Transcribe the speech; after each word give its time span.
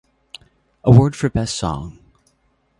Award 0.83 1.15
for 1.15 1.29
Best 1.29 1.53
Song. 1.55 1.99